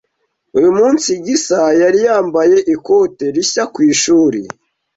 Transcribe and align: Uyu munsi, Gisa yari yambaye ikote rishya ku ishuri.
Uyu 0.57 0.71
munsi, 0.77 1.09
Gisa 1.25 1.61
yari 1.81 1.99
yambaye 2.07 2.57
ikote 2.75 3.25
rishya 3.35 3.63
ku 3.73 3.79
ishuri. 3.91 4.41